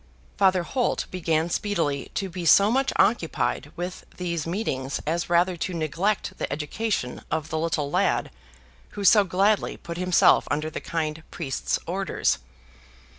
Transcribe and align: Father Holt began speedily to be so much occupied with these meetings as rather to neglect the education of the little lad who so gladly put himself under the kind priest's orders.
Father 0.35 0.63
Holt 0.63 1.05
began 1.11 1.51
speedily 1.51 2.09
to 2.15 2.27
be 2.27 2.43
so 2.43 2.71
much 2.71 2.91
occupied 2.95 3.71
with 3.75 4.03
these 4.17 4.47
meetings 4.47 4.99
as 5.05 5.29
rather 5.29 5.55
to 5.57 5.75
neglect 5.75 6.39
the 6.39 6.51
education 6.51 7.21
of 7.29 7.51
the 7.51 7.59
little 7.59 7.91
lad 7.91 8.31
who 8.97 9.03
so 9.03 9.23
gladly 9.23 9.77
put 9.77 9.97
himself 9.97 10.47
under 10.49 10.71
the 10.71 10.81
kind 10.81 11.21
priest's 11.29 11.77
orders. 11.85 12.39